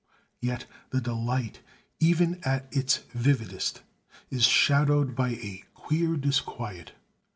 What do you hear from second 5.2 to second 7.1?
a queer disquiet.